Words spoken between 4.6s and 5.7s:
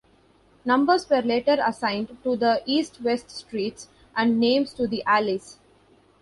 to the alleys.